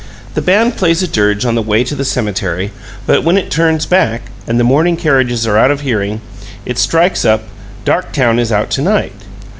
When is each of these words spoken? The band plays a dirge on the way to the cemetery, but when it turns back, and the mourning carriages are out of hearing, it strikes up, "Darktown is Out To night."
The 0.33 0.41
band 0.41 0.77
plays 0.77 1.03
a 1.03 1.07
dirge 1.07 1.45
on 1.45 1.53
the 1.53 1.61
way 1.61 1.83
to 1.83 1.93
the 1.93 2.03
cemetery, 2.03 2.71
but 3.05 3.23
when 3.23 3.37
it 3.37 3.51
turns 3.51 3.85
back, 3.85 4.23
and 4.47 4.59
the 4.59 4.63
mourning 4.63 4.97
carriages 4.97 5.45
are 5.45 5.59
out 5.59 5.69
of 5.69 5.81
hearing, 5.81 6.21
it 6.65 6.79
strikes 6.79 7.23
up, 7.23 7.43
"Darktown 7.85 8.39
is 8.39 8.51
Out 8.51 8.71
To 8.71 8.81
night." 8.81 9.13